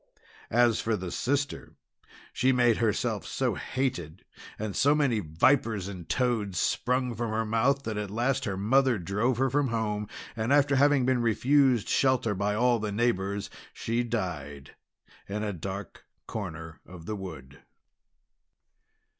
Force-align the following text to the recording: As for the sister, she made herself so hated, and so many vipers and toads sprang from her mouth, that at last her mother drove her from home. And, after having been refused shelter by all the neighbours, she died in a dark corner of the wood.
As 0.49 0.81
for 0.81 0.95
the 0.95 1.11
sister, 1.11 1.75
she 2.33 2.51
made 2.51 2.77
herself 2.77 3.23
so 3.23 3.53
hated, 3.53 4.25
and 4.57 4.75
so 4.75 4.95
many 4.95 5.19
vipers 5.19 5.87
and 5.87 6.09
toads 6.09 6.57
sprang 6.57 7.13
from 7.13 7.29
her 7.29 7.45
mouth, 7.45 7.83
that 7.83 7.99
at 7.99 8.09
last 8.09 8.45
her 8.45 8.57
mother 8.57 8.97
drove 8.97 9.37
her 9.37 9.47
from 9.51 9.67
home. 9.67 10.07
And, 10.35 10.51
after 10.51 10.75
having 10.75 11.05
been 11.05 11.21
refused 11.21 11.87
shelter 11.87 12.33
by 12.33 12.55
all 12.55 12.79
the 12.79 12.91
neighbours, 12.91 13.51
she 13.73 14.01
died 14.01 14.75
in 15.29 15.43
a 15.43 15.53
dark 15.53 16.03
corner 16.25 16.79
of 16.83 17.05
the 17.05 17.15
wood. 17.15 17.59